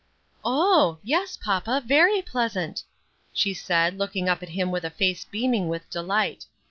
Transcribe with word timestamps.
"Oh! 0.43 0.97
yes, 1.03 1.37
papa, 1.37 1.79
very 1.85 2.23
pleasant," 2.23 2.81
she 3.31 3.53
said, 3.53 3.99
looking 3.99 4.27
up 4.27 4.41
at 4.41 4.49
him 4.49 4.71
with 4.71 4.83
a 4.83 4.89
face 4.89 5.25
beaming 5.25 5.67
with 5.67 5.87
delight. 5.91 6.47